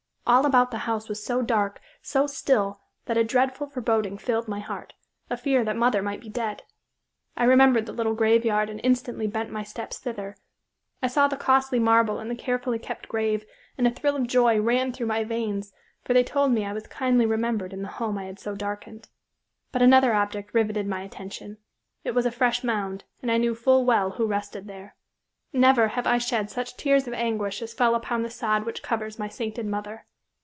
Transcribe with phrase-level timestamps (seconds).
[0.27, 4.59] All about the house was so dark, so still, that a dreadful foreboding filled my
[4.61, 6.63] heart—a fear that mother might be dead.
[7.35, 10.37] I remembered the little graveyard and instantly bent my steps thither.
[11.03, 13.43] I saw the costly marble and the carefully kept grave,
[13.77, 15.73] and a thrill of joy ran through my veins,
[16.05, 19.09] for they told me I was kindly remembered in the home I had so darkened.
[19.73, 21.57] But another object riveted my attention.
[22.05, 24.95] It was a fresh mound, and I knew full well who rested there.
[25.51, 29.19] Never have I shed such tears of anguish as fell upon the sod which covers
[29.19, 30.05] my sainted mother.